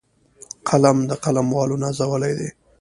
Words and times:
قلم 0.67 0.97
د 1.09 1.11
قلموالو 1.23 1.81
نازولی 1.83 2.33
دی 2.39 2.49